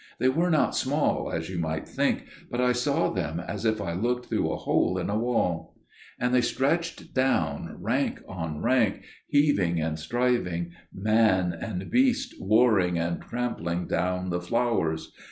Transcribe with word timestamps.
They 0.17 0.29
were 0.29 0.49
not 0.49 0.75
small, 0.75 1.31
as 1.31 1.47
you 1.47 1.59
might 1.59 1.87
think, 1.87 2.25
but 2.49 2.59
I 2.59 2.71
saw 2.71 3.11
them 3.11 3.39
as 3.39 3.65
if 3.65 3.79
I 3.79 3.93
looked 3.93 4.25
through 4.25 4.51
a 4.51 4.57
hole 4.57 4.97
in 4.97 5.11
a 5.11 5.19
wall. 5.19 5.75
"And 6.19 6.33
they 6.33 6.41
stretched 6.41 7.13
down, 7.13 7.75
rank 7.79 8.19
on 8.27 8.63
rank, 8.63 9.03
heaving 9.27 9.79
and 9.79 9.99
striving, 9.99 10.71
men 10.91 11.53
and 11.53 11.91
beasts 11.91 12.33
warring 12.39 12.97
and 12.97 13.21
trampling 13.21 13.85
down 13.85 14.31
the 14.31 14.41
flowers. 14.41 15.11